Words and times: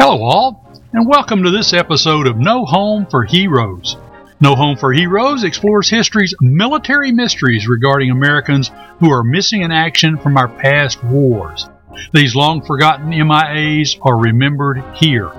Hello, 0.00 0.22
all, 0.22 0.80
and 0.92 1.08
welcome 1.08 1.42
to 1.42 1.50
this 1.50 1.72
episode 1.72 2.28
of 2.28 2.38
No 2.38 2.64
Home 2.64 3.04
for 3.04 3.24
Heroes. 3.24 3.96
No 4.40 4.54
Home 4.54 4.76
for 4.76 4.92
Heroes 4.92 5.42
explores 5.42 5.90
history's 5.90 6.36
military 6.40 7.10
mysteries 7.10 7.66
regarding 7.66 8.12
Americans 8.12 8.70
who 9.00 9.10
are 9.10 9.24
missing 9.24 9.62
in 9.62 9.72
action 9.72 10.16
from 10.16 10.36
our 10.36 10.46
past 10.46 11.02
wars. 11.02 11.68
These 12.14 12.36
long 12.36 12.62
forgotten 12.62 13.10
MIAs 13.10 13.98
are 14.02 14.16
remembered 14.16 14.84
here. 14.94 15.32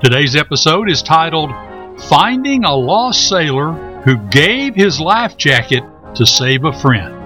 Today's 0.00 0.36
episode 0.36 0.88
is 0.88 1.02
titled 1.02 1.50
Finding 2.02 2.62
a 2.62 2.76
Lost 2.76 3.28
Sailor 3.28 3.72
Who 4.04 4.18
Gave 4.28 4.76
His 4.76 5.00
Life 5.00 5.36
Jacket 5.36 5.82
to 6.14 6.24
Save 6.24 6.64
a 6.64 6.72
Friend. 6.72 7.23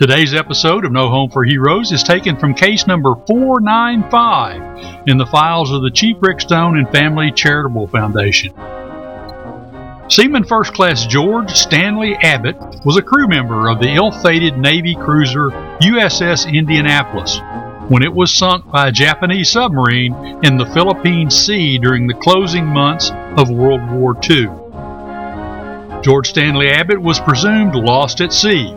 Today's 0.00 0.32
episode 0.32 0.86
of 0.86 0.92
No 0.92 1.10
Home 1.10 1.28
for 1.28 1.44
Heroes 1.44 1.92
is 1.92 2.02
taken 2.02 2.34
from 2.34 2.54
case 2.54 2.86
number 2.86 3.16
495 3.26 5.06
in 5.06 5.18
the 5.18 5.26
files 5.26 5.70
of 5.70 5.82
the 5.82 5.90
Chief 5.90 6.16
Rick 6.20 6.40
Stone 6.40 6.78
and 6.78 6.88
Family 6.88 7.30
Charitable 7.30 7.86
Foundation. 7.86 8.54
Seaman 10.08 10.44
First 10.44 10.72
Class 10.72 11.04
George 11.04 11.50
Stanley 11.50 12.14
Abbott 12.22 12.56
was 12.82 12.96
a 12.96 13.02
crew 13.02 13.28
member 13.28 13.68
of 13.68 13.78
the 13.78 13.90
ill 13.94 14.10
fated 14.10 14.56
Navy 14.56 14.94
cruiser 14.94 15.50
USS 15.82 16.50
Indianapolis 16.50 17.38
when 17.90 18.02
it 18.02 18.14
was 18.14 18.32
sunk 18.32 18.70
by 18.70 18.88
a 18.88 18.92
Japanese 18.92 19.50
submarine 19.50 20.14
in 20.42 20.56
the 20.56 20.70
Philippine 20.72 21.28
Sea 21.28 21.76
during 21.76 22.06
the 22.06 22.14
closing 22.14 22.64
months 22.64 23.10
of 23.36 23.50
World 23.50 23.86
War 23.90 24.16
II. 24.30 24.48
George 26.00 26.30
Stanley 26.30 26.70
Abbott 26.70 27.02
was 27.02 27.20
presumed 27.20 27.74
lost 27.74 28.22
at 28.22 28.32
sea 28.32 28.74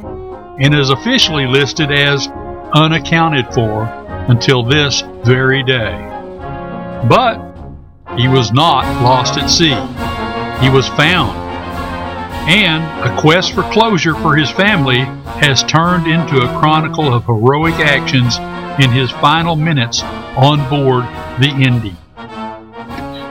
and 0.60 0.74
is 0.76 0.90
officially 0.90 1.48
listed 1.48 1.92
as 1.92 2.28
unaccounted 2.74 3.52
for 3.54 3.84
until 4.30 4.64
this 4.64 5.02
very 5.24 5.64
day. 5.64 5.92
But 7.08 7.38
he 8.18 8.28
was 8.28 8.52
not 8.52 8.84
lost 9.02 9.38
at 9.38 9.50
sea. 9.50 9.76
He 10.64 10.70
was 10.70 10.88
found. 10.90 11.38
And 12.48 12.84
a 13.10 13.20
quest 13.20 13.54
for 13.54 13.64
closure 13.72 14.16
for 14.16 14.36
his 14.36 14.50
family 14.52 15.00
has 15.40 15.64
turned 15.64 16.08
into 16.08 16.38
a 16.38 16.60
chronicle 16.60 17.14
of 17.14 17.26
heroic 17.26 17.76
actions 17.76 18.38
in 18.84 18.92
his 18.92 19.12
final 19.12 19.56
minutes 19.56 20.04
on 20.36 20.68
board 20.70 21.06
the 21.40 21.50
Indy. 21.50 21.96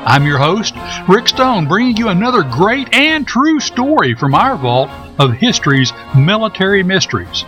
I'm 0.05 0.27
your 0.27 0.39
host, 0.39 0.75
Rick 1.09 1.29
Stone, 1.29 1.69
bringing 1.69 1.97
you 1.97 2.09
another 2.09 2.43
great 2.43 2.93
and 2.93 3.27
true 3.27 3.61
story 3.61 4.15
from 4.15 4.35
our 4.35 4.57
vault 4.57 4.91
of 5.23 5.35
history's 5.35 5.93
military 6.17 6.83
mysteries. 6.83 7.45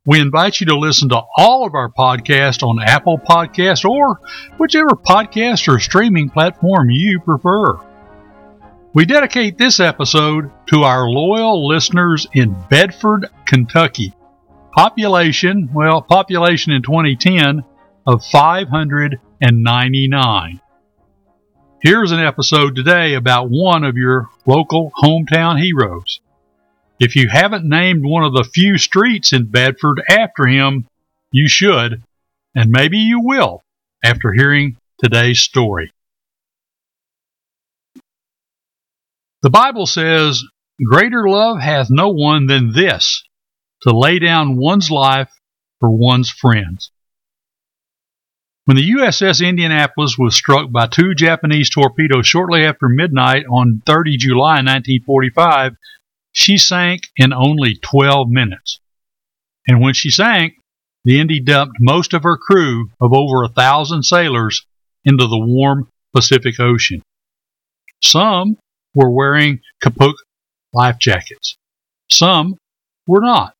We 0.05 0.19
invite 0.19 0.59
you 0.59 0.65
to 0.65 0.77
listen 0.77 1.07
to 1.09 1.21
all 1.38 1.67
of 1.67 1.75
our 1.75 1.89
podcasts 1.89 2.63
on 2.63 2.81
Apple 2.81 3.19
Podcasts 3.19 3.88
or 3.88 4.19
whichever 4.57 4.89
podcast 4.89 5.71
or 5.71 5.79
streaming 5.79 6.31
platform 6.31 6.89
you 6.89 7.19
prefer. 7.19 7.77
We 8.95 9.05
dedicate 9.05 9.58
this 9.58 9.80
episode 9.80 10.52
to 10.67 10.83
our 10.83 11.09
loyal 11.09 11.67
listeners 11.67 12.27
in 12.31 12.55
Bedford, 12.69 13.28
Kentucky. 13.47 14.13
Population, 14.72 15.72
well, 15.73 16.03
population 16.03 16.73
in 16.73 16.84
2010 16.84 17.63
of 18.06 18.23
599. 18.23 20.62
Here's 21.81 22.12
an 22.12 22.19
episode 22.19 22.75
today 22.75 23.16
about 23.16 23.50
one 23.50 23.84
of 23.84 23.97
your 23.97 24.29
local 24.45 24.91
hometown 25.03 25.59
heroes. 25.59 26.19
If 27.00 27.16
you 27.16 27.29
haven't 27.29 27.67
named 27.67 28.06
one 28.06 28.23
of 28.23 28.34
the 28.34 28.44
few 28.44 28.78
streets 28.78 29.34
in 29.34 29.46
Bedford 29.46 30.03
after 30.07 30.46
him, 30.46 30.85
you 31.31 31.50
should, 31.50 32.03
and 32.53 32.69
maybe 32.69 33.00
you 33.00 33.22
will 33.22 33.63
after 34.03 34.34
hearing 34.34 34.78
today's 35.03 35.40
story. 35.40 35.91
The 39.43 39.49
Bible 39.49 39.85
says, 39.85 40.41
Greater 40.83 41.27
love 41.27 41.59
hath 41.59 41.87
no 41.89 42.09
one 42.09 42.47
than 42.47 42.71
this, 42.71 43.23
to 43.81 43.95
lay 43.95 44.17
down 44.17 44.55
one's 44.57 44.89
life 44.89 45.29
for 45.81 45.91
one's 45.91 46.31
friends. 46.31 46.91
When 48.63 48.77
the 48.77 48.91
USS 48.91 49.45
Indianapolis 49.45 50.17
was 50.17 50.33
struck 50.33 50.71
by 50.71 50.87
two 50.87 51.13
Japanese 51.13 51.69
torpedoes 51.69 52.25
shortly 52.25 52.63
after 52.63 52.87
midnight 52.87 53.43
on 53.51 53.81
30 53.85 54.15
July 54.15 54.61
1945, 54.61 55.73
she 56.31 56.57
sank 56.57 57.01
in 57.17 57.33
only 57.33 57.75
12 57.75 58.29
minutes. 58.29 58.79
And 59.67 59.81
when 59.81 59.93
she 59.93 60.09
sank, 60.09 60.53
the 61.03 61.19
Indy 61.19 61.41
dumped 61.41 61.75
most 61.81 62.13
of 62.13 62.23
her 62.23 62.37
crew 62.37 62.91
of 63.01 63.11
over 63.11 63.43
a 63.43 63.49
thousand 63.49 64.03
sailors 64.03 64.65
into 65.03 65.27
the 65.27 65.39
warm 65.45 65.89
Pacific 66.15 66.61
Ocean. 66.61 67.01
Some 68.01 68.55
were 68.95 69.09
wearing 69.09 69.59
kapok 69.83 70.13
life 70.73 70.97
jackets. 70.99 71.57
Some 72.11 72.57
were 73.07 73.21
not. 73.21 73.53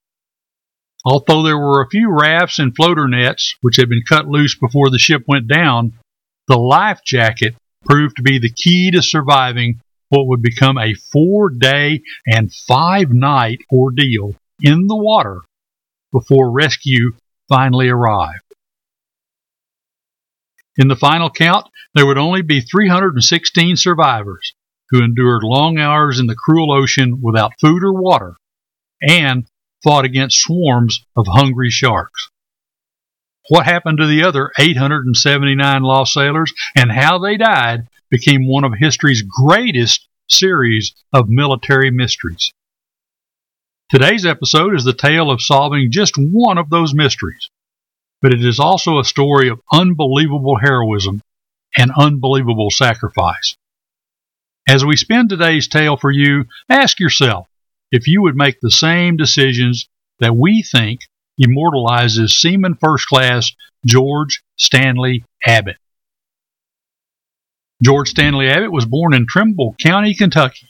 Although 1.06 1.44
there 1.44 1.58
were 1.58 1.82
a 1.82 1.90
few 1.90 2.10
rafts 2.10 2.60
and 2.60 2.76
floater 2.76 3.08
nets 3.08 3.56
which 3.62 3.76
had 3.76 3.90
been 3.90 4.04
cut 4.08 4.28
loose 4.28 4.56
before 4.56 4.90
the 4.90 5.00
ship 5.00 5.24
went 5.28 5.48
down, 5.48 5.94
the 6.48 6.58
life 6.58 7.02
jacket 7.06 7.56
proved 7.86 8.16
to 8.18 8.24
be 8.24 8.40
the 8.40 8.52
key 8.52 8.92
to 8.92 9.02
surviving 9.02 9.82
what 10.10 10.28
would 10.28 10.42
become 10.42 10.78
a 10.78 10.94
four 10.94 11.50
day 11.50 12.02
and 12.26 12.54
five 12.54 13.10
night 13.10 13.60
ordeal 13.72 14.36
in 14.62 14.88
the 14.88 14.96
water 14.96 15.42
before 16.12 16.52
rescue 16.52 17.12
finally 17.50 17.90
arrived. 17.90 18.44
In 20.78 20.88
the 20.88 20.96
final 20.96 21.30
count, 21.30 21.68
there 21.94 22.06
would 22.06 22.18
only 22.18 22.42
be 22.42 22.62
316 22.62 23.76
survivors, 23.76 24.54
who 24.94 25.04
endured 25.04 25.42
long 25.42 25.80
hours 25.80 26.20
in 26.20 26.28
the 26.28 26.36
cruel 26.36 26.72
ocean 26.72 27.20
without 27.20 27.60
food 27.60 27.84
or 27.84 28.00
water 28.00 28.36
and 29.02 29.48
fought 29.84 30.06
against 30.06 30.38
swarms 30.38 31.04
of 31.18 31.26
hungry 31.28 31.72
sharks. 31.72 32.30
What 33.50 33.66
happened 33.66 33.98
to 33.98 34.06
the 34.06 34.24
other 34.24 34.52
879 34.58 35.82
lost 35.82 36.14
sailors 36.14 36.54
and 36.78 36.92
how 36.92 37.18
they 37.18 37.38
died 37.38 37.88
became 38.12 38.48
one 38.48 38.64
of 38.64 38.74
history's 38.78 39.24
greatest 39.24 40.08
series 40.30 40.94
of 41.12 41.26
military 41.28 41.90
mysteries. 41.90 42.54
Today's 43.90 44.28
episode 44.28 44.76
is 44.76 44.84
the 44.84 44.94
tale 44.94 45.32
of 45.32 45.42
solving 45.42 45.92
just 45.92 46.14
one 46.18 46.60
of 46.60 46.70
those 46.70 46.94
mysteries, 46.94 47.50
but 48.22 48.32
it 48.32 48.46
is 48.46 48.60
also 48.60 49.00
a 49.00 49.04
story 49.04 49.50
of 49.50 49.60
unbelievable 49.74 50.58
heroism 50.62 51.24
and 51.76 51.92
unbelievable 51.98 52.70
sacrifice. 52.70 53.56
As 54.68 54.86
we 54.86 54.96
spin 54.96 55.28
today's 55.28 55.68
tale 55.68 55.98
for 55.98 56.12
you, 56.12 56.46
ask 56.70 57.00
yourself 57.00 57.48
if 57.92 58.08
you 58.08 58.22
would 58.22 58.36
make 58.36 58.60
the 58.62 58.72
same 58.72 59.18
decisions 59.18 59.90
that 60.20 60.36
we 60.36 60.64
think 60.64 61.02
immortalizes 61.38 62.40
Seaman 62.40 62.76
First 62.76 63.08
Class 63.08 63.52
George 63.86 64.42
Stanley 64.58 65.26
Abbott. 65.46 65.78
George 67.84 68.10
Stanley 68.10 68.48
Abbott 68.48 68.72
was 68.72 68.86
born 68.86 69.14
in 69.14 69.26
Trimble 69.28 69.76
County, 69.82 70.14
Kentucky, 70.16 70.70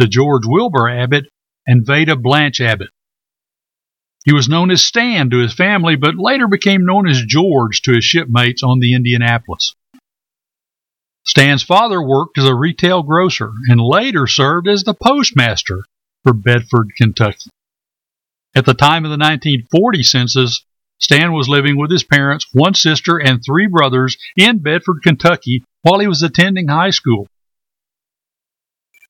to 0.00 0.08
George 0.08 0.46
Wilbur 0.46 0.88
Abbott 0.88 1.26
and 1.66 1.86
Veda 1.86 2.16
Blanche 2.16 2.60
Abbott. 2.62 2.88
He 4.24 4.32
was 4.32 4.48
known 4.48 4.70
as 4.70 4.82
Stan 4.82 5.28
to 5.30 5.38
his 5.38 5.52
family, 5.52 5.96
but 5.96 6.14
later 6.16 6.48
became 6.48 6.86
known 6.86 7.06
as 7.06 7.22
George 7.26 7.82
to 7.82 7.92
his 7.92 8.04
shipmates 8.04 8.62
on 8.62 8.80
the 8.80 8.94
Indianapolis. 8.94 9.74
Stan's 11.26 11.62
father 11.62 12.02
worked 12.02 12.36
as 12.38 12.44
a 12.44 12.54
retail 12.54 13.02
grocer 13.02 13.50
and 13.68 13.80
later 13.80 14.26
served 14.26 14.68
as 14.68 14.84
the 14.84 14.94
postmaster 14.94 15.84
for 16.22 16.34
Bedford, 16.34 16.90
Kentucky. 16.98 17.50
At 18.54 18.66
the 18.66 18.74
time 18.74 19.04
of 19.04 19.10
the 19.10 19.18
1940 19.18 20.02
census, 20.02 20.64
Stan 20.98 21.32
was 21.32 21.48
living 21.48 21.76
with 21.76 21.90
his 21.90 22.04
parents, 22.04 22.46
one 22.52 22.74
sister, 22.74 23.18
and 23.18 23.42
three 23.42 23.66
brothers 23.66 24.16
in 24.36 24.58
Bedford, 24.58 25.02
Kentucky 25.02 25.64
while 25.82 25.98
he 25.98 26.06
was 26.06 26.22
attending 26.22 26.68
high 26.68 26.90
school. 26.90 27.26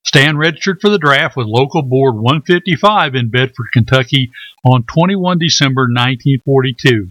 Stan 0.05 0.37
registered 0.37 0.79
for 0.81 0.89
the 0.89 0.97
draft 0.97 1.35
with 1.35 1.47
local 1.47 1.81
board 1.81 2.15
155 2.15 3.15
in 3.15 3.29
Bedford, 3.29 3.67
Kentucky 3.73 4.31
on 4.63 4.83
21 4.83 5.37
December 5.39 5.83
1942. 5.83 7.09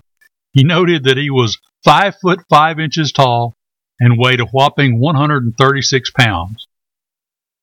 He 0.53 0.65
noted 0.65 1.05
that 1.05 1.17
he 1.17 1.31
was 1.31 1.59
5 1.85 2.17
foot 2.21 2.41
5 2.49 2.81
inches 2.81 3.13
tall 3.13 3.55
and 4.01 4.19
weighed 4.19 4.41
a 4.41 4.47
whopping 4.47 4.99
136 4.99 6.11
pounds. 6.11 6.67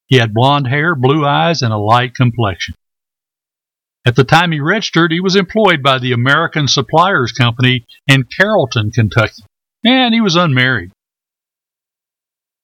He 0.07 0.18
had 0.18 0.33
blond 0.33 0.68
hair, 0.68 0.95
blue 0.95 1.25
eyes, 1.25 1.62
and 1.62 1.72
a 1.72 1.78
light 1.78 2.16
complexion. 2.16 2.75
At 4.04 4.16
the 4.16 4.24
time 4.24 4.51
he 4.51 4.60
registered, 4.60 5.12
he 5.12 5.19
was 5.19 5.36
employed 5.36 5.83
by 5.83 6.00
the 6.00 6.12
American 6.12 6.68
Suppliers 6.68 7.31
Company 7.31 7.86
in 8.07 8.24
Carrollton, 8.24 8.92
Kentucky, 8.92 9.44
and 9.83 10.13
he 10.13 10.22
was 10.22 10.36
unmarried. 10.36 10.92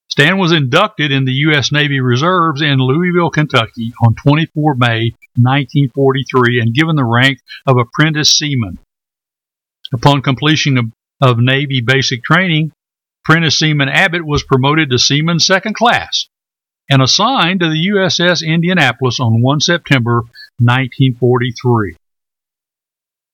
Stan 0.09 0.39
was 0.39 0.51
inducted 0.51 1.11
in 1.11 1.25
the 1.25 1.33
U.S. 1.33 1.71
Navy 1.71 1.99
Reserves 1.99 2.61
in 2.61 2.79
Louisville, 2.79 3.29
Kentucky 3.29 3.93
on 4.03 4.15
24 4.15 4.73
May 4.75 5.11
1943 5.35 6.59
and 6.59 6.73
given 6.73 6.95
the 6.95 7.03
rank 7.03 7.39
of 7.67 7.77
apprentice 7.77 8.31
seaman. 8.31 8.79
Upon 9.93 10.23
completion 10.23 10.77
of, 10.77 10.85
of 11.21 11.37
Navy 11.37 11.81
basic 11.85 12.23
training, 12.23 12.71
apprentice 13.27 13.59
seaman 13.59 13.89
Abbott 13.89 14.25
was 14.25 14.43
promoted 14.43 14.89
to 14.89 14.97
seaman 14.97 15.39
second 15.39 15.75
class 15.75 16.27
and 16.89 17.01
assigned 17.01 17.59
to 17.59 17.67
the 17.67 17.91
USS 17.93 18.41
Indianapolis 18.45 19.19
on 19.19 19.41
1 19.41 19.59
September 19.59 20.21
1943. 20.59 21.97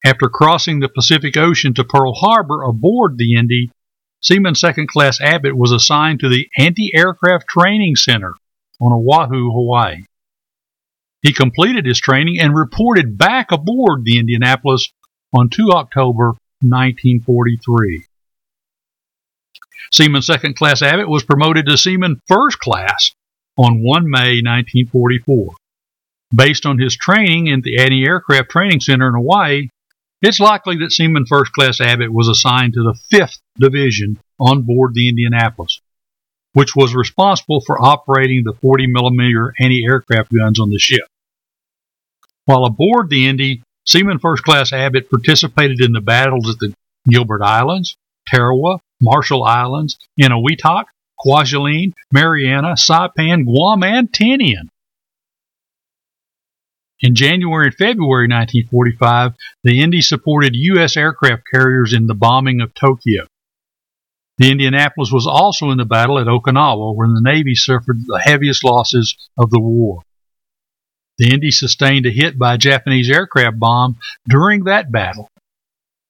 After 0.04 0.30
crossing 0.30 0.80
the 0.80 0.90
Pacific 0.90 1.38
Ocean 1.38 1.76
to 1.76 1.84
Pearl 1.84 2.14
Harbor 2.16 2.64
aboard 2.64 3.18
the 3.18 3.36
Indy, 3.36 3.70
Seaman 4.20 4.56
Second 4.56 4.88
Class 4.88 5.22
Abbott 5.22 5.56
was 5.56 5.72
assigned 5.72 6.22
to 6.22 6.30
the 6.30 6.48
Anti 6.58 6.92
Aircraft 6.96 7.46
Training 7.48 7.96
Center 7.96 8.34
on 8.82 8.94
Oahu, 8.94 9.52
Hawaii. 9.52 10.06
He 11.22 11.34
completed 11.34 11.86
his 11.86 12.00
training 12.00 12.38
and 12.40 12.56
reported 12.56 13.18
back 13.18 13.52
aboard 13.52 14.04
the 14.04 14.18
Indianapolis 14.18 14.92
on 15.38 15.50
2 15.50 15.70
October 15.72 16.34
1943. 16.62 18.06
Seaman 19.92 20.22
Second 20.22 20.56
Class 20.56 20.82
Abbott 20.82 21.10
was 21.10 21.24
promoted 21.24 21.66
to 21.66 21.78
Seaman 21.78 22.20
First 22.28 22.60
Class 22.60 23.12
on 23.58 23.84
1 23.84 24.10
May 24.10 24.42
1944. 24.42 25.54
Based 26.36 26.66
on 26.66 26.80
his 26.80 26.96
training 26.96 27.48
in 27.48 27.62
the 27.62 27.78
Anti 27.78 28.04
Aircraft 28.06 28.50
Training 28.50 28.80
Center 28.80 29.08
in 29.08 29.14
Hawaii, 29.14 29.70
it's 30.22 30.40
likely 30.40 30.78
that 30.78 30.92
Seaman 30.92 31.26
First 31.26 31.52
Class 31.54 31.80
Abbott 31.82 32.12
was 32.12 32.28
assigned 32.28 32.74
to 32.74 32.84
the 32.84 32.98
5th 33.14 33.40
Division 33.60 34.18
on 34.40 34.64
board 34.64 34.94
the 34.94 35.10
Indianapolis, 35.10 35.82
which 36.54 36.76
was 36.76 36.96
responsible 36.96 37.62
for 37.62 37.80
operating 37.80 38.44
the 38.44 38.54
40 38.54 38.88
millimeter 38.88 39.54
anti 39.60 39.84
aircraft 39.86 40.32
guns 40.34 40.60
on 40.60 40.70
the 40.70 40.80
ship. 40.80 41.06
While 42.46 42.66
aboard 42.66 43.10
the 43.10 43.28
Indy, 43.28 43.62
Seaman 43.86 44.20
First 44.20 44.44
Class 44.44 44.74
Abbott 44.74 45.10
participated 45.10 45.82
in 45.82 45.92
the 45.92 46.02
battles 46.02 46.50
at 46.50 46.58
the 46.60 46.74
Gilbert 47.08 47.42
Islands, 47.44 47.96
Tarawa, 48.28 48.80
Marshall 49.04 49.44
Islands, 49.44 49.98
Eniwetok, 50.20 50.86
Kwajalein, 51.20 51.92
Mariana, 52.12 52.76
Saipan, 52.76 53.46
Guam, 53.46 53.84
and 53.84 54.12
Tinian. 54.12 54.70
In 57.02 57.16
January 57.16 57.66
and 57.66 57.76
February 57.76 58.30
1945, 58.30 59.34
the 59.66 59.82
Indy 59.82 60.02
supported 60.02 60.56
U.S. 60.56 60.96
aircraft 60.96 61.44
carriers 61.54 61.94
in 61.94 62.08
the 62.08 62.14
bombing 62.14 62.62
of 62.62 62.74
Tokyo. 62.74 63.26
The 64.38 64.50
Indianapolis 64.50 65.12
was 65.12 65.28
also 65.28 65.70
in 65.72 65.78
the 65.78 65.86
battle 65.86 66.18
at 66.18 66.28
Okinawa, 66.28 66.96
where 66.96 67.10
the 67.10 67.22
Navy 67.22 67.56
suffered 67.56 68.00
the 68.06 68.22
heaviest 68.24 68.64
losses 68.64 69.16
of 69.38 69.50
the 69.50 69.60
war. 69.60 70.02
The 71.18 71.32
Indy 71.32 71.52
sustained 71.52 72.06
a 72.06 72.10
hit 72.10 72.40
by 72.40 72.56
a 72.56 72.58
Japanese 72.58 73.12
aircraft 73.12 73.60
bomb 73.60 73.98
during 74.28 74.64
that 74.64 74.92
battle, 74.92 75.28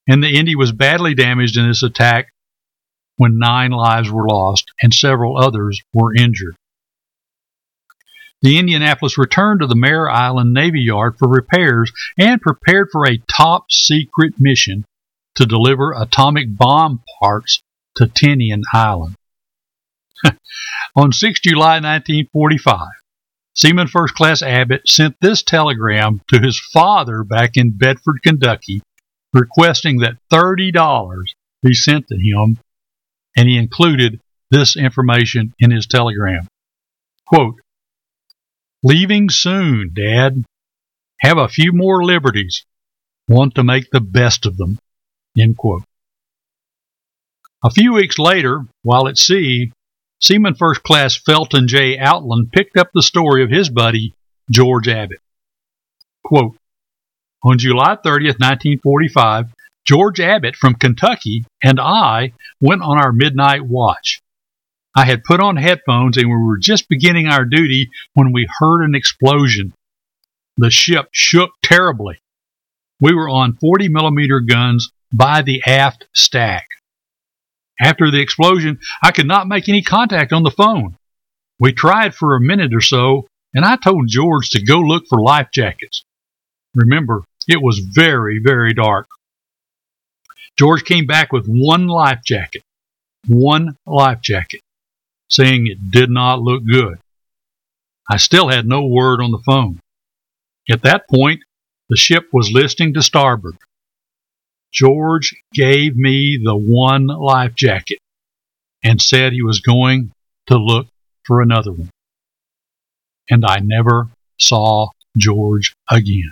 and 0.08 0.24
the 0.24 0.30
Indy 0.30 0.56
was 0.56 0.72
badly 0.72 1.16
damaged 1.16 1.58
in 1.58 1.68
this 1.68 1.84
attack 1.84 2.33
when 3.18 3.38
nine 3.38 3.72
lives 3.72 4.10
were 4.10 4.28
lost 4.28 4.72
and 4.82 4.94
several 4.94 5.38
others 5.38 5.82
were 5.94 6.16
injured 6.16 6.56
the 8.44 8.60
Indianapolis 8.60 9.18
returned 9.18 9.62
to 9.62 9.68
the 9.68 9.76
Mare 9.76 10.10
Island 10.10 10.54
Navy 10.54 10.82
Yard 10.82 11.18
for 11.18 11.30
repairs 11.30 11.94
and 12.20 12.42
prepared 12.42 12.90
for 12.92 13.08
a 13.08 13.22
top 13.34 13.72
secret 13.72 14.34
mission 14.38 14.84
to 15.36 15.46
deliver 15.46 15.94
atomic 15.94 16.48
bomb 16.50 17.02
parts 17.22 17.62
to 17.96 18.06
Tinian 18.06 18.64
Island. 18.74 19.16
On 20.96 21.14
6 21.14 21.40
July 21.40 21.80
1945, 21.80 22.88
Seaman 23.56 23.88
First 23.88 24.14
Class 24.14 24.42
Abbott 24.42 24.90
sent 24.90 25.16
this 25.22 25.42
telegram 25.42 26.20
to 26.28 26.40
his 26.42 26.60
father 26.74 27.24
back 27.24 27.52
in 27.56 27.78
Bedford, 27.78 28.20
Kentucky, 28.26 28.82
requesting 29.32 30.00
that 30.00 30.18
$30 30.30 31.24
be 31.62 31.74
sent 31.74 32.08
to 32.10 32.16
him, 32.16 32.60
and 33.36 33.50
he 33.50 33.58
included 33.58 34.20
this 34.52 34.76
information 34.76 35.54
in 35.60 35.72
his 35.72 35.88
telegram. 35.88 36.48
Quote, 37.26 37.56
Leaving 38.84 39.30
soon, 39.30 39.92
Dad. 39.94 40.44
Have 41.22 41.38
a 41.38 41.48
few 41.48 41.72
more 41.72 42.04
liberties. 42.04 42.66
Want 43.30 43.56
to 43.56 43.64
make 43.64 43.90
the 43.92 44.02
best 44.02 44.46
of 44.46 44.58
them. 44.58 44.78
End 45.40 45.58
quote. 45.58 45.84
A 47.64 47.72
few 47.72 47.94
weeks 47.94 48.20
later, 48.20 48.66
while 48.82 49.08
at 49.08 49.18
sea, 49.18 49.72
Seaman 50.22 50.56
First 50.56 50.84
Class 50.84 51.16
Felton 51.16 51.68
J. 51.68 51.98
Outland 51.98 52.52
picked 52.52 52.78
up 52.78 52.90
the 52.94 53.02
story 53.02 53.42
of 53.42 53.50
his 53.50 53.70
buddy, 53.70 54.14
George 54.52 54.90
Abbott. 54.90 55.20
Quote, 56.26 56.58
on 57.42 57.58
July 57.58 57.98
30, 58.04 58.28
1945, 58.28 59.48
George 59.86 60.20
Abbott 60.20 60.56
from 60.56 60.76
Kentucky 60.76 61.46
and 61.64 61.80
I 61.80 62.34
went 62.62 62.82
on 62.82 62.98
our 62.98 63.12
midnight 63.12 63.64
watch. 63.64 64.22
I 64.96 65.06
had 65.06 65.24
put 65.24 65.40
on 65.40 65.58
headphones 65.58 66.18
and 66.18 66.28
we 66.28 66.36
were 66.36 66.60
just 66.60 66.88
beginning 66.88 67.28
our 67.28 67.46
duty 67.46 67.90
when 68.14 68.32
we 68.32 68.48
heard 68.60 68.84
an 68.84 68.96
explosion. 68.96 69.74
The 70.58 70.70
ship 70.70 71.08
shook 71.12 71.52
terribly. 71.64 72.20
We 73.02 73.14
were 73.14 73.28
on 73.28 73.58
40 73.58 73.90
millimeter 73.90 74.40
guns 74.40 74.92
by 75.12 75.42
the 75.42 75.64
aft 75.66 76.08
stack. 76.14 76.68
After 77.82 78.12
the 78.12 78.22
explosion, 78.22 78.80
I 79.04 79.12
could 79.12 79.28
not 79.28 79.48
make 79.48 79.68
any 79.68 79.82
contact 79.82 80.32
on 80.32 80.44
the 80.44 80.52
phone. 80.52 80.96
We 81.60 81.74
tried 81.74 82.14
for 82.16 82.36
a 82.36 82.42
minute 82.42 82.74
or 82.74 82.82
so, 82.82 83.28
and 83.54 83.66
I 83.66 83.78
told 83.78 84.08
George 84.08 84.50
to 84.52 84.64
go 84.64 84.80
look 84.80 85.06
for 85.10 85.22
life 85.22 85.48
jackets. 85.52 86.04
Remember, 86.76 87.24
it 87.48 87.62
was 87.62 87.80
very, 87.80 88.40
very 88.44 88.74
dark. 88.74 89.08
George 90.58 90.84
came 90.86 91.06
back 91.06 91.32
with 91.32 91.48
one 91.48 91.88
life 91.88 92.20
jacket. 92.24 92.64
One 93.28 93.78
life 93.86 94.22
jacket 94.22 94.62
saying 95.34 95.66
it 95.66 95.92
did 95.92 96.12
not 96.12 96.42
look 96.42 96.64
good. 96.64 97.00
I 98.10 98.18
still 98.18 98.50
had 98.50 98.68
no 98.68 98.86
word 98.86 99.20
on 99.22 99.32
the 99.32 99.42
phone. 99.44 99.80
At 100.70 100.84
that 100.84 101.10
point, 101.10 101.42
the 101.90 101.96
ship 101.96 102.28
was 102.32 102.52
listing 102.52 102.94
to 102.94 103.02
starboard. 103.02 103.58
George 104.72 105.36
gave 105.54 105.96
me 105.96 106.40
the 106.44 106.56
one 106.56 107.08
life 107.08 107.56
jacket 107.56 107.98
and 108.84 109.02
said 109.02 109.34
he 109.34 109.42
was 109.42 109.60
going 109.60 110.12
to 110.48 110.58
look 110.58 110.88
for 111.26 111.42
another 111.42 111.72
one. 111.72 111.90
And 113.30 113.46
I 113.46 113.60
never 113.60 114.10
saw 114.40 114.90
George 115.18 115.74
again. 115.90 116.32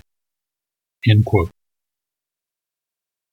End 1.10 1.26
quote. 1.26 1.50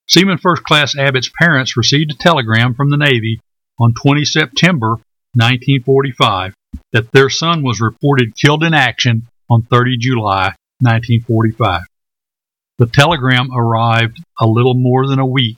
Seaman 0.09 0.39
First 0.39 0.63
Class 0.63 0.97
Abbott's 0.97 1.29
parents 1.39 1.77
received 1.77 2.11
a 2.11 2.15
telegram 2.15 2.73
from 2.73 2.89
the 2.89 2.97
Navy 2.97 3.39
on 3.79 3.93
20 3.93 4.25
September 4.25 4.97
1945 5.35 6.55
that 6.93 7.11
their 7.11 7.29
son 7.29 7.61
was 7.61 7.79
reported 7.79 8.35
killed 8.35 8.63
in 8.63 8.73
action 8.73 9.27
on 9.51 9.61
30 9.61 9.97
July 9.97 10.55
1945. 10.81 11.83
The 12.79 12.87
telegram 12.87 13.49
arrived 13.55 14.17
a 14.39 14.47
little 14.47 14.73
more 14.73 15.05
than 15.05 15.19
a 15.19 15.25
week 15.27 15.57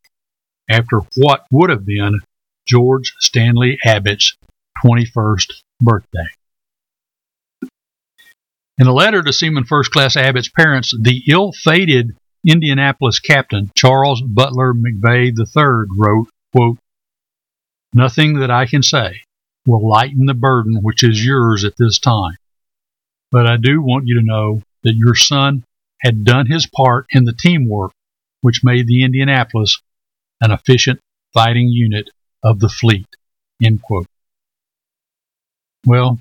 after 0.70 1.00
what 1.16 1.46
would 1.50 1.70
have 1.70 1.86
been 1.86 2.20
George 2.68 3.14
Stanley 3.20 3.78
Abbott's 3.86 4.36
21st 4.86 5.54
birthday. 5.80 6.28
In 8.78 8.88
a 8.88 8.94
letter 8.94 9.22
to 9.22 9.32
Seaman 9.32 9.64
First 9.64 9.92
Class 9.92 10.18
Abbott's 10.18 10.50
parents, 10.50 10.94
the 11.00 11.24
ill 11.30 11.54
fated 11.54 12.18
Indianapolis 12.48 13.20
captain 13.20 13.72
Charles 13.76 14.22
Butler 14.22 14.74
McVay 14.74 15.28
III 15.28 15.88
wrote, 15.98 16.28
quote, 16.56 16.78
Nothing 17.94 18.40
that 18.40 18.50
I 18.50 18.66
can 18.66 18.84
say 18.84 19.22
will 19.68 19.88
lighten 19.88 20.26
the 20.26 20.34
burden 20.34 20.80
which 20.82 21.04
is 21.04 21.24
yours 21.24 21.64
at 21.64 21.74
this 21.78 22.00
time. 22.00 22.36
But 23.32 23.48
I 23.48 23.58
do 23.58 23.82
want 23.82 24.08
you 24.08 24.20
to 24.20 24.26
know 24.26 24.62
that 24.84 24.96
your 24.96 25.16
son 25.16 25.64
had 26.02 26.24
done 26.24 26.48
his 26.48 26.66
part 26.66 27.06
in 27.12 27.26
the 27.26 27.34
teamwork 27.34 27.92
which 28.42 28.64
made 28.64 28.88
the 28.88 29.04
Indianapolis 29.04 29.80
an 30.42 30.52
efficient 30.52 31.00
fighting 31.34 31.68
unit 31.68 32.10
of 32.44 32.60
the 32.60 32.70
fleet. 32.70 33.06
Well, 35.86 36.20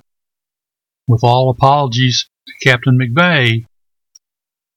with 1.09 1.25
all 1.25 1.50
apologies 1.50 2.29
to 2.47 2.69
Captain 2.69 2.99
McVay, 2.99 3.65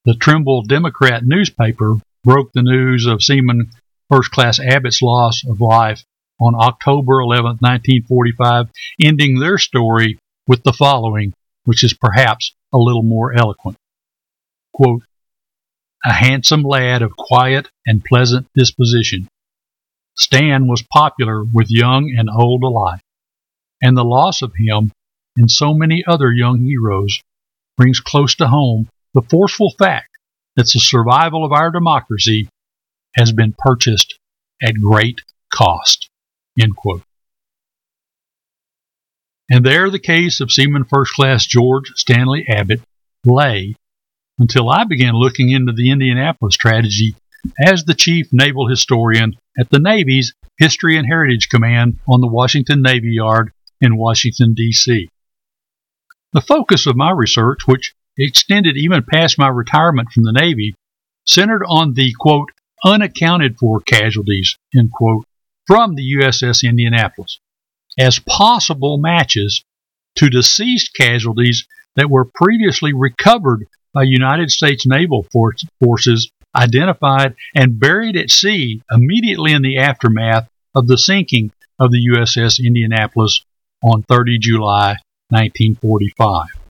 the 0.04 0.14
Trimble 0.14 0.62
Democrat 0.62 1.22
newspaper 1.24 1.94
broke 2.24 2.52
the 2.52 2.62
news 2.62 3.06
of 3.06 3.22
Seaman 3.22 3.70
First 4.10 4.30
Class 4.30 4.60
Abbott's 4.60 5.00
loss 5.00 5.42
of 5.48 5.60
life 5.60 6.04
on 6.38 6.54
October 6.54 7.20
11, 7.20 7.58
1945, 7.60 8.68
ending 9.02 9.38
their 9.38 9.56
story 9.56 10.18
with 10.46 10.62
the 10.62 10.74
following, 10.74 11.32
which 11.64 11.82
is 11.82 11.94
perhaps 11.94 12.54
a 12.72 12.78
little 12.78 13.02
more 13.02 13.32
eloquent. 13.32 13.78
Quote, 14.74 15.02
a 16.04 16.12
handsome 16.12 16.62
lad 16.62 17.00
of 17.00 17.16
quiet 17.16 17.70
and 17.86 18.04
pleasant 18.04 18.46
disposition. 18.54 19.26
Stan 20.18 20.66
was 20.66 20.84
popular 20.92 21.42
with 21.42 21.70
young 21.70 22.14
and 22.18 22.28
old 22.28 22.62
alike, 22.62 23.00
and 23.80 23.96
the 23.96 24.04
loss 24.04 24.42
of 24.42 24.52
him 24.58 24.92
and 25.36 25.50
so 25.50 25.72
many 25.72 26.04
other 26.06 26.30
young 26.30 26.60
heroes 26.60 27.20
brings 27.78 28.00
close 28.00 28.34
to 28.34 28.48
home 28.48 28.86
the 29.14 29.22
forceful 29.22 29.72
fact 29.78 30.08
that 30.56 30.64
the 30.64 30.80
survival 30.80 31.44
of 31.44 31.52
our 31.52 31.70
democracy 31.70 32.48
has 33.16 33.32
been 33.32 33.54
purchased 33.56 34.18
at 34.62 34.74
great 34.74 35.20
cost. 35.52 36.10
End 36.60 36.76
quote. 36.76 37.02
And 39.50 39.64
there 39.64 39.90
the 39.90 39.98
case 39.98 40.40
of 40.40 40.50
Seaman 40.50 40.84
First 40.84 41.12
Class 41.14 41.46
George 41.46 41.92
Stanley 41.96 42.46
Abbott 42.48 42.80
lay 43.24 43.74
until 44.38 44.70
I 44.70 44.84
began 44.84 45.14
looking 45.14 45.50
into 45.50 45.72
the 45.72 45.90
Indianapolis 45.90 46.56
tragedy 46.56 47.14
as 47.64 47.84
the 47.84 47.94
chief 47.94 48.28
naval 48.32 48.68
historian 48.68 49.34
at 49.58 49.70
the 49.70 49.78
Navy's 49.78 50.34
History 50.58 50.96
and 50.96 51.06
Heritage 51.06 51.48
Command 51.48 51.98
on 52.08 52.20
the 52.20 52.26
Washington 52.26 52.80
Navy 52.80 53.12
Yard 53.12 53.52
in 53.80 53.96
Washington, 53.96 54.54
D.C. 54.54 55.08
The 56.32 56.40
focus 56.40 56.86
of 56.86 56.96
my 56.96 57.10
research, 57.10 57.60
which 57.66 57.94
extended 58.18 58.76
even 58.76 59.04
past 59.10 59.38
my 59.38 59.48
retirement 59.48 60.10
from 60.12 60.24
the 60.24 60.32
Navy, 60.32 60.74
centered 61.26 61.64
on 61.66 61.94
the 61.94 62.12
quote, 62.18 62.50
unaccounted 62.84 63.58
for 63.58 63.80
casualties, 63.80 64.56
end 64.76 64.92
quote, 64.92 65.26
from 65.66 65.94
the 65.94 66.16
USS 66.18 66.68
Indianapolis 66.68 67.38
as 67.98 68.18
possible 68.18 68.98
matches 68.98 69.64
to 70.16 70.28
deceased 70.28 70.94
casualties 70.94 71.66
that 71.96 72.10
were 72.10 72.24
previously 72.24 72.92
recovered 72.92 73.66
by 73.92 74.02
United 74.02 74.50
States 74.50 74.84
naval 74.86 75.26
forces 75.80 76.30
identified 76.56 77.34
and 77.54 77.78
buried 77.80 78.16
at 78.16 78.30
sea 78.30 78.80
immediately 78.90 79.52
in 79.52 79.62
the 79.62 79.78
aftermath 79.78 80.48
of 80.74 80.86
the 80.86 80.98
sinking 80.98 81.50
of 81.78 81.90
the 81.90 82.08
USS 82.12 82.64
Indianapolis 82.64 83.44
on 83.82 84.02
30 84.02 84.38
July 84.38 84.96
1945. 85.30 86.63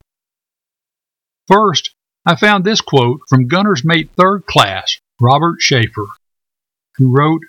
First, 1.47 1.91
I 2.27 2.37
found 2.37 2.65
this 2.65 2.81
quote 2.81 3.21
from 3.29 3.49
Gunner's 3.49 3.85
Mate 3.85 4.11
Third 4.17 4.47
Class, 4.47 4.99
Robert 5.21 5.61
Schaefer, 5.61 6.07
who 6.97 7.15
wrote 7.15 7.43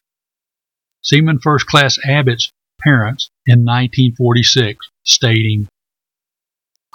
Seaman 1.02 1.40
First 1.40 1.68
Class 1.68 1.98
Abbott's 2.06 2.52
parents 2.82 3.30
in 3.46 3.60
1946, 3.60 4.90
stating, 5.04 5.68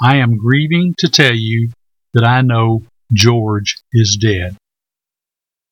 I 0.03 0.17
am 0.17 0.37
grieving 0.37 0.95
to 0.99 1.09
tell 1.09 1.35
you 1.35 1.71
that 2.13 2.25
I 2.25 2.43
know 2.43 2.83
George 3.13 3.79
is 3.93 4.19
dead. 4.21 4.57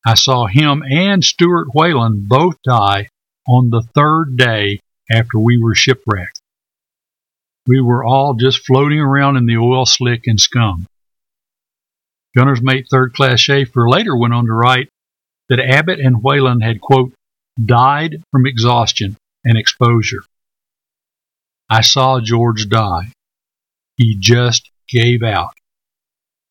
I 0.06 0.14
saw 0.14 0.46
him 0.46 0.82
and 0.82 1.22
Stuart 1.22 1.68
Whalen 1.74 2.26
both 2.26 2.56
die 2.64 3.08
on 3.46 3.68
the 3.68 3.82
third 3.94 4.36
day 4.36 4.80
after 5.10 5.38
we 5.38 5.60
were 5.60 5.74
shipwrecked. 5.74 6.40
We 7.66 7.80
were 7.80 8.04
all 8.04 8.34
just 8.34 8.64
floating 8.64 9.00
around 9.00 9.36
in 9.36 9.46
the 9.46 9.58
oil 9.58 9.84
slick 9.84 10.26
and 10.26 10.40
scum. 10.40 10.86
Gunner's 12.38 12.62
mate 12.62 12.86
third 12.88 13.14
class 13.14 13.40
Schaefer 13.40 13.88
later 13.88 14.16
went 14.16 14.32
on 14.32 14.46
to 14.46 14.52
write 14.52 14.90
that 15.48 15.58
Abbott 15.58 15.98
and 15.98 16.22
Whalen 16.22 16.60
had, 16.60 16.80
quote, 16.80 17.12
died 17.62 18.22
from 18.30 18.46
exhaustion 18.46 19.16
and 19.44 19.58
exposure. 19.58 20.22
I 21.68 21.80
saw 21.80 22.20
George 22.20 22.68
die. 22.68 23.10
He 23.96 24.16
just 24.20 24.70
gave 24.88 25.24
out. 25.24 25.54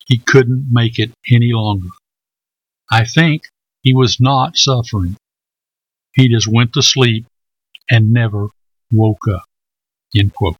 He 0.06 0.18
couldn't 0.18 0.68
make 0.70 0.98
it 0.98 1.10
any 1.32 1.52
longer. 1.54 1.88
I 2.92 3.06
think 3.06 3.44
he 3.80 3.94
was 3.94 4.20
not 4.20 4.58
suffering. 4.58 5.16
He 6.12 6.28
just 6.28 6.48
went 6.52 6.74
to 6.74 6.82
sleep 6.82 7.24
and 7.90 8.12
never 8.12 8.48
woke 8.92 9.26
up. 9.34 9.44
End 10.14 10.34
quote. 10.34 10.56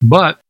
But, 0.00 0.40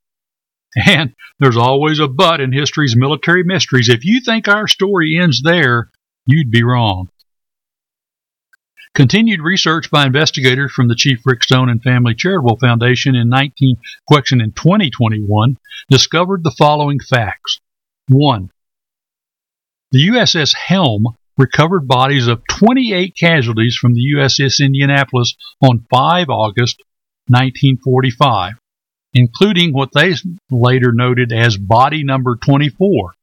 and 0.87 1.15
there's 1.39 1.57
always 1.57 1.99
a 1.99 2.09
but 2.09 2.41
in 2.41 2.53
history's 2.53 2.97
military 2.97 3.45
mysteries, 3.45 3.89
if 3.89 4.05
you 4.05 4.21
think 4.25 4.49
our 4.49 4.69
story 4.69 5.19
ends 5.21 5.43
there, 5.43 5.91
you'd 6.27 6.51
be 6.51 6.63
wrong. 6.63 7.09
Continued 8.95 9.41
research 9.41 9.91
by 9.91 10.07
investigators 10.07 10.73
from 10.73 10.89
the 10.89 10.95
Chief 10.95 11.19
Rick 11.27 11.43
Stone 11.45 11.69
and 11.69 11.83
Family 11.83 12.15
Charitable 12.15 12.57
Foundation 12.59 13.15
in 13.15 13.29
19 13.29 13.77
question 14.07 14.41
in 14.41 14.53
2021 14.53 15.59
discovered 15.91 16.43
the 16.43 16.55
following 16.57 16.99
facts. 16.99 17.61
1. 18.09 18.51
The 19.93 20.09
USS 20.09 20.55
Helm 20.55 21.05
recovered 21.37 21.87
bodies 21.87 22.27
of 22.27 22.43
28 22.49 23.15
casualties 23.19 23.77
from 23.77 23.93
the 23.93 24.15
USS 24.17 24.65
Indianapolis 24.65 25.37
on 25.61 25.85
5 25.91 26.31
August 26.31 26.83
1945, 27.29 28.55
including 29.17 29.73
what 29.73 29.91
they 29.95 30.13
later 30.51 30.93
noted 30.93 31.33
as 31.33 31.57
body 31.57 32.05
number 32.05 32.37
24. 32.37 33.15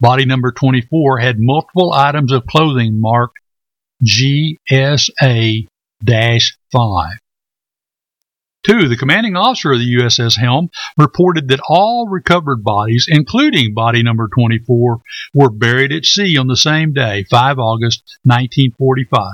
Body 0.00 0.26
number 0.26 0.52
24 0.52 1.18
had 1.18 1.36
multiple 1.38 1.92
items 1.92 2.32
of 2.32 2.46
clothing 2.46 3.00
marked 3.00 3.38
GSA 4.04 5.66
5. 6.04 7.10
Two, 8.64 8.88
the 8.88 8.96
commanding 8.96 9.34
officer 9.34 9.72
of 9.72 9.78
the 9.78 9.96
USS 10.00 10.38
Helm 10.38 10.68
reported 10.96 11.48
that 11.48 11.60
all 11.68 12.06
recovered 12.08 12.62
bodies, 12.62 13.06
including 13.08 13.74
body 13.74 14.02
number 14.02 14.28
24, 14.28 15.00
were 15.34 15.50
buried 15.50 15.92
at 15.92 16.04
sea 16.04 16.36
on 16.36 16.46
the 16.46 16.56
same 16.56 16.92
day, 16.92 17.24
5 17.30 17.58
August 17.58 18.02
1945. 18.24 19.32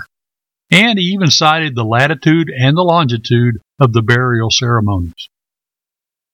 And 0.71 0.99
he 0.99 1.07
even 1.07 1.31
cited 1.31 1.75
the 1.75 1.85
latitude 1.85 2.49
and 2.49 2.77
the 2.77 2.83
longitude 2.83 3.59
of 3.81 3.93
the 3.93 4.03
burial 4.03 4.51
ceremonies. 4.51 5.29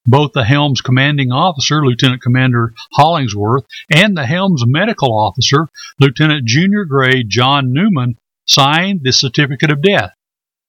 Both 0.06 0.32
the 0.32 0.44
Helm's 0.44 0.82
commanding 0.82 1.32
officer, 1.32 1.84
Lieutenant 1.84 2.20
Commander 2.20 2.74
Hollingsworth, 2.92 3.64
and 3.90 4.16
the 4.16 4.26
Helm's 4.26 4.64
medical 4.66 5.18
officer, 5.18 5.68
Lieutenant 5.98 6.46
Junior 6.46 6.84
Grade 6.84 7.30
John 7.30 7.72
Newman, 7.72 8.16
signed 8.46 9.00
the 9.02 9.12
certificate 9.12 9.70
of 9.70 9.80
death, 9.80 10.10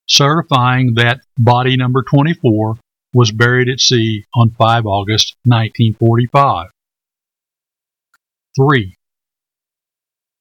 certifying 0.07 0.93
that 0.95 1.19
body 1.37 1.75
number 1.75 2.01
24 2.03 2.77
was 3.13 3.31
buried 3.31 3.67
at 3.67 3.81
sea 3.81 4.23
on 4.33 4.51
5 4.51 4.85
August 4.85 5.35
1945. 5.43 6.69
3. 8.55 8.95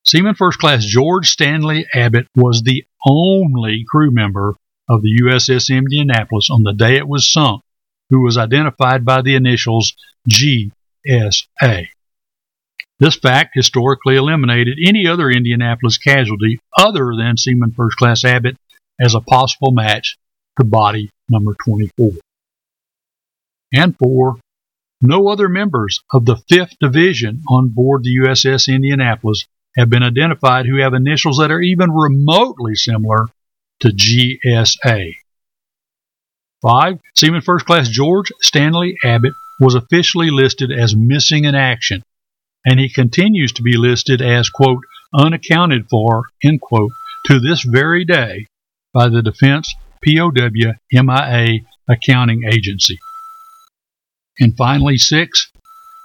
Seaman 0.04 0.34
First 0.34 0.60
Class 0.60 0.84
George 0.84 1.30
Stanley 1.30 1.86
Abbott 1.94 2.28
was 2.36 2.62
the 2.62 2.84
only 3.08 3.84
crew 3.90 4.12
member 4.12 4.54
of 4.88 5.02
the 5.02 5.20
USS 5.22 5.76
Indianapolis 5.76 6.48
on 6.50 6.62
the 6.62 6.74
day 6.74 6.96
it 6.96 7.08
was 7.08 7.30
sunk 7.30 7.63
who 8.10 8.22
was 8.22 8.36
identified 8.36 9.04
by 9.04 9.22
the 9.22 9.34
initials 9.34 9.94
GSA. 10.28 11.86
This 13.00 13.16
fact 13.16 13.50
historically 13.54 14.16
eliminated 14.16 14.78
any 14.86 15.06
other 15.06 15.30
Indianapolis 15.30 15.98
casualty 15.98 16.60
other 16.76 17.14
than 17.16 17.36
Seaman 17.36 17.72
First 17.72 17.96
Class 17.96 18.24
Abbott 18.24 18.56
as 19.00 19.14
a 19.14 19.20
possible 19.20 19.72
match 19.72 20.16
to 20.58 20.64
body 20.64 21.10
number 21.28 21.54
24. 21.64 22.12
And 23.72 23.96
four, 23.98 24.36
no 25.02 25.28
other 25.28 25.48
members 25.48 26.00
of 26.12 26.24
the 26.24 26.36
5th 26.50 26.76
Division 26.80 27.42
on 27.48 27.70
board 27.70 28.04
the 28.04 28.20
USS 28.22 28.72
Indianapolis 28.72 29.44
have 29.76 29.90
been 29.90 30.04
identified 30.04 30.66
who 30.66 30.80
have 30.80 30.94
initials 30.94 31.38
that 31.38 31.50
are 31.50 31.60
even 31.60 31.90
remotely 31.90 32.76
similar 32.76 33.26
to 33.80 33.88
GSA. 33.88 35.14
5. 36.66 36.98
Seaman 37.14 37.42
First 37.42 37.66
Class 37.66 37.88
George 37.88 38.32
Stanley 38.40 38.96
Abbott 39.04 39.34
was 39.60 39.74
officially 39.74 40.30
listed 40.30 40.72
as 40.72 40.96
missing 40.96 41.44
in 41.44 41.54
action 41.54 42.02
and 42.64 42.80
he 42.80 42.88
continues 42.88 43.52
to 43.52 43.62
be 43.62 43.76
listed 43.76 44.22
as, 44.22 44.48
quote, 44.48 44.82
unaccounted 45.14 45.88
for, 45.88 46.28
end 46.42 46.60
quote, 46.60 46.92
to 47.26 47.38
this 47.38 47.62
very 47.62 48.04
day 48.04 48.46
by 48.92 49.08
the 49.08 49.22
Defense 49.22 49.74
POW 50.04 50.30
MIA 50.92 51.60
Accounting 51.88 52.42
Agency. 52.50 52.98
And 54.40 54.56
finally, 54.56 54.96
six, 54.96 55.50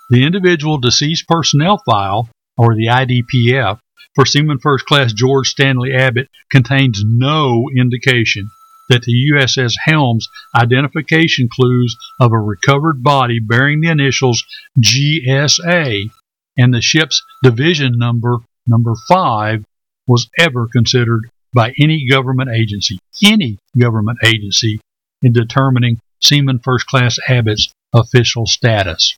the 0.10 0.26
individual 0.26 0.78
deceased 0.78 1.28
personnel 1.28 1.82
file, 1.90 2.30
or 2.58 2.76
the 2.76 2.88
IDPF, 2.88 3.80
for 4.16 4.26
Seaman 4.26 4.60
First 4.60 4.86
Class 4.86 5.14
George 5.14 5.50
Stanley 5.50 5.94
Abbott 5.94 6.30
contains 6.52 7.02
no 7.06 7.70
indication 7.76 8.50
that 8.90 9.04
the 9.04 9.32
USS 9.34 9.74
Helms 9.86 10.28
identification 10.56 11.48
clues 11.52 11.96
of 12.20 12.32
a 12.34 12.40
recovered 12.40 13.02
body 13.04 13.40
bearing 13.40 13.82
the 13.82 13.90
initials 13.90 14.44
GSA 14.80 16.10
and 16.58 16.74
the 16.74 16.82
ship's 16.82 17.24
division 17.44 17.94
number, 17.98 18.38
number 18.68 18.94
five, 19.08 19.64
was 20.08 20.30
ever 20.38 20.68
considered 20.68 21.30
by 21.54 21.74
any 21.80 22.08
government 22.10 22.50
agency, 22.50 23.00
any 23.24 23.58
government 23.80 24.18
agency, 24.24 24.82
in 25.22 25.34
determining 25.34 26.00
Seaman 26.22 26.60
First 26.60 26.88
Class 26.88 27.18
Abbott's 27.28 27.72
official 27.94 28.46
status. 28.46 29.18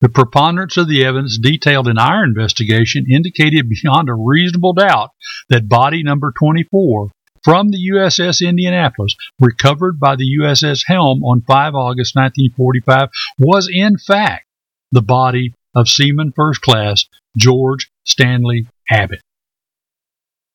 The 0.00 0.08
preponderance 0.10 0.76
of 0.76 0.88
the 0.88 1.04
evidence 1.04 1.38
detailed 1.38 1.88
in 1.88 1.96
our 1.96 2.22
investigation 2.22 3.06
indicated 3.10 3.68
beyond 3.68 4.08
a 4.08 4.14
reasonable 4.14 4.74
doubt 4.74 5.10
that 5.48 5.68
body 5.68 6.02
number 6.02 6.32
24 6.38 7.10
from 7.46 7.68
the 7.68 7.92
USS 7.94 8.44
Indianapolis, 8.44 9.14
recovered 9.38 10.00
by 10.00 10.16
the 10.16 10.28
USS 10.40 10.80
Helm 10.84 11.22
on 11.22 11.42
5 11.42 11.76
August 11.76 12.16
1945, 12.16 13.08
was 13.38 13.70
in 13.72 13.98
fact 13.98 14.46
the 14.90 15.00
body 15.00 15.54
of 15.72 15.88
Seaman 15.88 16.32
First 16.34 16.60
Class 16.60 17.04
George 17.38 17.88
Stanley 18.02 18.66
Abbott. 18.90 19.20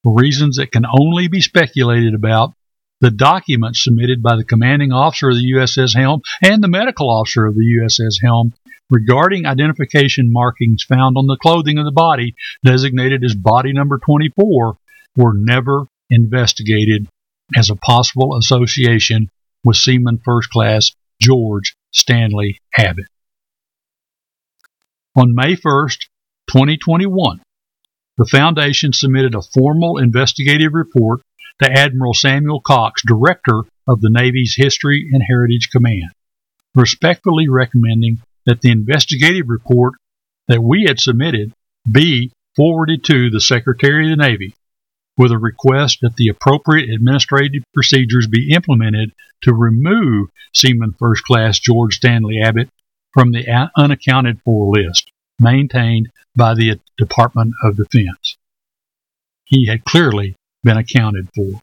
For 0.04 0.14
reasons 0.14 0.58
that 0.58 0.74
can 0.74 0.84
only 0.86 1.30
be 1.30 1.40
speculated 1.40 2.14
about, 2.14 2.56
the 3.00 3.10
documents 3.10 3.86
submitted 3.86 4.22
by 4.22 4.36
the 4.36 4.44
commanding 4.44 4.92
officer 4.92 5.30
of 5.30 5.36
the 5.36 5.54
USS 5.56 5.96
Helm 5.96 6.20
and 6.44 6.62
the 6.62 6.68
medical 6.68 7.10
officer 7.10 7.46
of 7.46 7.56
the 7.56 7.80
USS 7.80 8.22
Helm 8.22 8.52
regarding 8.90 9.46
identification 9.46 10.30
markings 10.30 10.84
found 10.84 11.16
on 11.16 11.28
the 11.28 11.40
clothing 11.42 11.78
of 11.78 11.86
the 11.86 11.94
body 11.94 12.36
designated 12.66 13.24
as 13.24 13.34
body 13.34 13.72
number 13.72 13.98
24 13.98 14.76
were 15.16 15.34
never 15.34 15.86
investigated 16.12 17.08
as 17.58 17.70
a 17.70 17.76
possible 17.76 18.38
association 18.38 19.30
with 19.64 19.78
Seaman 19.78 20.20
First 20.24 20.50
Class 20.50 20.92
George 21.22 21.76
Stanley 21.92 22.60
Abbott. 22.78 23.08
On 25.16 25.34
May 25.34 25.56
1, 25.56 25.90
2021, 26.50 27.42
the 28.18 28.26
Foundation 28.26 28.94
submitted 28.94 29.36
a 29.36 29.42
formal 29.42 29.98
investigative 29.98 30.74
report 30.74 31.22
to 31.62 31.72
Admiral 31.72 32.14
Samuel 32.14 32.62
Cox, 32.62 33.02
Director 33.06 33.64
of 33.88 34.02
the 34.02 34.10
Navy's 34.10 34.56
History 34.58 35.10
and 35.12 35.22
Heritage 35.28 35.70
Command, 35.72 36.12
respectfully 36.76 37.48
recommending 37.50 38.22
that 38.46 38.62
the 38.62 38.72
investigative 38.72 39.48
report 39.48 39.94
that 40.48 40.62
we 40.62 40.86
had 40.88 41.00
submitted 41.00 41.54
be 41.90 42.32
forwarded 42.56 43.04
to 43.06 43.30
the 43.30 43.42
Secretary 43.42 44.12
of 44.12 44.18
the 44.18 44.24
Navy 44.24 44.54
with 45.22 45.32
a 45.32 45.38
request 45.38 46.00
that 46.02 46.16
the 46.16 46.30
appropriate 46.30 46.90
administrative 46.90 47.62
procedures 47.76 48.26
be 48.26 48.52
implemented 48.56 49.12
to 49.44 49.54
remove 49.54 50.30
Seaman 50.52 50.96
First 50.98 51.24
Class 51.26 51.60
George 51.60 51.98
Stanley 51.98 52.42
Abbott 52.44 52.70
from 53.14 53.32
the 53.32 53.70
unaccounted 53.78 54.42
for 54.44 54.76
list 54.76 55.12
maintained 55.40 56.10
by 56.36 56.56
the 56.56 56.80
Department 56.98 57.54
of 57.64 57.78
Defense. 57.78 58.38
He 59.46 59.68
had 59.68 59.86
clearly 59.86 60.36
been 60.64 60.78
accounted 60.78 61.30
for, 61.36 61.62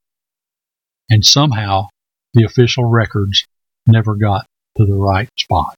and 1.10 1.26
somehow 1.26 1.88
the 2.34 2.44
official 2.44 2.84
records 2.84 3.44
never 3.88 4.14
got 4.14 4.46
to 4.76 4.86
the 4.86 4.94
right 4.94 5.28
spot. 5.36 5.74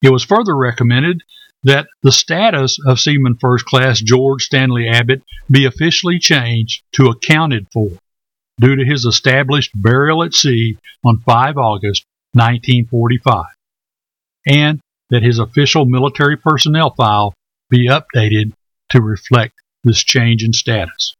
It 0.00 0.10
was 0.10 0.24
further 0.24 0.56
recommended 0.56 1.20
that 1.64 1.86
the 2.02 2.12
status 2.12 2.78
of 2.86 3.00
Seaman 3.00 3.36
First 3.40 3.64
Class 3.64 4.00
George 4.00 4.44
Stanley 4.44 4.88
Abbott 4.88 5.22
be 5.50 5.64
officially 5.64 6.18
changed 6.18 6.82
to 6.92 7.08
accounted 7.08 7.66
for 7.72 7.90
due 8.60 8.76
to 8.76 8.84
his 8.84 9.04
established 9.04 9.70
burial 9.74 10.22
at 10.22 10.34
sea 10.34 10.76
on 11.04 11.20
5 11.20 11.56
August 11.56 12.04
1945, 12.32 13.44
and 14.46 14.80
that 15.10 15.22
his 15.22 15.38
official 15.38 15.84
military 15.84 16.36
personnel 16.36 16.94
file 16.94 17.34
be 17.70 17.88
updated 17.88 18.52
to 18.90 19.00
reflect 19.00 19.54
this 19.84 20.02
change 20.02 20.42
in 20.42 20.52
status. 20.52 21.14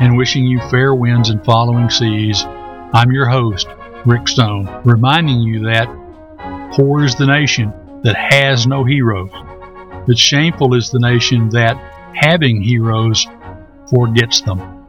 and 0.00 0.16
wishing 0.16 0.44
you 0.44 0.60
fair 0.70 0.94
winds 0.94 1.30
and 1.30 1.44
following 1.44 1.90
seas, 1.90 2.44
I'm 2.92 3.12
your 3.12 3.28
host, 3.28 3.66
Rick 4.06 4.28
Stone, 4.28 4.82
reminding 4.84 5.40
you 5.40 5.64
that 5.64 5.88
poor 6.72 7.04
is 7.04 7.14
the 7.14 7.26
nation 7.26 7.72
that 8.02 8.16
has 8.16 8.66
no 8.66 8.84
heroes, 8.84 9.30
but 10.06 10.18
shameful 10.18 10.74
is 10.74 10.90
the 10.90 11.00
nation 11.00 11.50
that, 11.50 11.76
having 12.14 12.62
heroes, 12.62 13.26
forgets 13.90 14.40
them. 14.40 14.79